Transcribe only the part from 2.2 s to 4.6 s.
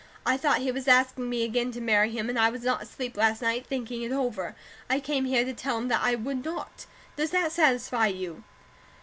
and I was not asleep last night, thinking it over.